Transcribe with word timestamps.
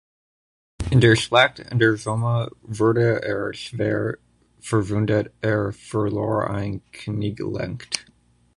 In 0.89 0.99
der 0.99 1.15
Schlacht 1.15 1.59
an 1.71 1.77
der 1.77 1.95
Somme 1.95 2.49
wurde 2.63 3.21
er 3.21 3.53
schwer 3.53 4.17
verwundet, 4.59 5.31
er 5.41 5.71
verlor 5.73 6.49
ein 6.49 6.81
Kniegelenk. 6.91 7.87